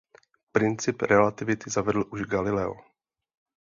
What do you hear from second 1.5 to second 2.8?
zavedl už Galileo.